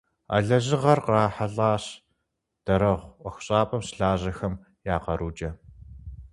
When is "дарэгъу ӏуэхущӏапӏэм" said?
2.65-3.81